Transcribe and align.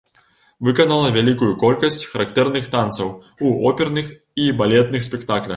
Выканала 0.67 1.11
вялікую 1.17 1.49
колькасць 1.65 1.99
характарных 2.13 2.71
танцаў 2.77 3.13
у 3.47 3.53
оперных 3.73 4.11
і 4.47 4.51
балетных 4.63 5.11
спектаклях. 5.11 5.49